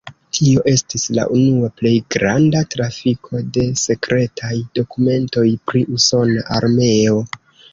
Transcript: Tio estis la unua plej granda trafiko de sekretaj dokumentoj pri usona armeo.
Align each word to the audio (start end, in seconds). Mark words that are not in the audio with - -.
Tio 0.35 0.61
estis 0.69 1.03
la 1.17 1.25
unua 1.39 1.69
plej 1.81 1.91
granda 2.15 2.63
trafiko 2.75 3.43
de 3.59 3.67
sekretaj 3.83 4.53
dokumentoj 4.81 5.47
pri 5.71 5.83
usona 5.99 6.49
armeo. 6.59 7.25